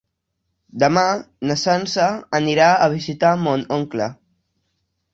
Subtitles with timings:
[0.83, 1.03] Demà
[1.51, 2.09] na Sança
[2.41, 4.13] anirà a visitar mon oncle.